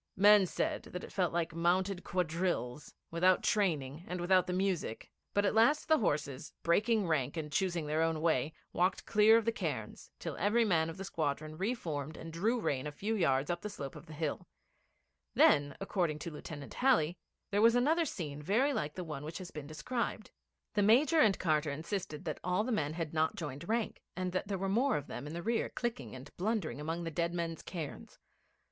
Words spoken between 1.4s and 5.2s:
mounted quadrilles without training and without the music;